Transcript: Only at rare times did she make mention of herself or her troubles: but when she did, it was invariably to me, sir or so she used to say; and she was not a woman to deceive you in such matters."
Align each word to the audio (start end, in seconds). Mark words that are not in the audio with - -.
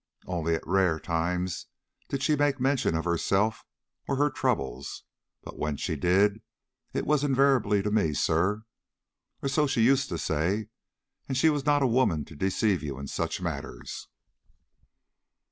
Only 0.25 0.55
at 0.55 0.65
rare 0.65 0.99
times 0.99 1.67
did 2.09 2.23
she 2.23 2.35
make 2.35 2.59
mention 2.59 2.95
of 2.95 3.05
herself 3.05 3.63
or 4.07 4.15
her 4.15 4.31
troubles: 4.31 5.03
but 5.43 5.59
when 5.59 5.77
she 5.77 5.95
did, 5.95 6.41
it 6.91 7.05
was 7.05 7.23
invariably 7.23 7.83
to 7.83 7.91
me, 7.91 8.13
sir 8.15 8.63
or 9.43 9.47
so 9.47 9.67
she 9.67 9.81
used 9.83 10.09
to 10.09 10.17
say; 10.17 10.69
and 11.27 11.37
she 11.37 11.51
was 11.51 11.67
not 11.67 11.83
a 11.83 11.85
woman 11.87 12.25
to 12.25 12.35
deceive 12.35 12.81
you 12.81 12.97
in 12.97 13.05
such 13.05 13.41
matters." 13.43 14.07